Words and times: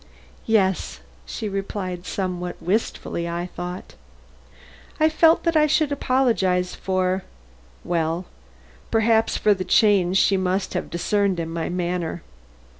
"Yes," 0.47 0.99
she 1.27 1.47
replied, 1.47 2.07
somewhat 2.07 2.59
wistfully 2.59 3.29
I 3.29 3.45
thought. 3.55 3.93
I 4.99 5.09
felt 5.09 5.43
that 5.43 5.55
I 5.55 5.67
should 5.67 5.91
apologize 5.91 6.73
for 6.73 7.21
well, 7.83 8.25
perhaps 8.89 9.37
for 9.37 9.53
the 9.53 9.63
change 9.63 10.17
she 10.17 10.37
must 10.37 10.73
have 10.73 10.89
discerned 10.89 11.39
in 11.39 11.51
my 11.51 11.69
manner. 11.69 12.23